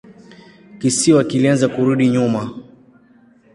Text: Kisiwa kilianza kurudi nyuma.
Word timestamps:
Kisiwa 0.79 1.23
kilianza 1.29 1.65
kurudi 1.73 2.05
nyuma. 2.15 2.41